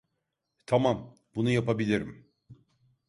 Tamam, 0.65 1.17
bunu 1.35 1.49
yapabilirim. 1.51 2.27